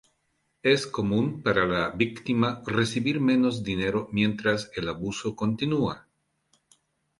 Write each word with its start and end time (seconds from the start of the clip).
Es 0.63 0.87
común 0.87 1.43
para 1.43 1.67
la 1.67 1.91
víctima 1.91 2.63
recibir 2.65 3.19
menos 3.21 3.61
dinero 3.61 4.09
mientras 4.11 4.71
el 4.75 4.89
abuso 4.89 5.35
continúa. 5.35 6.07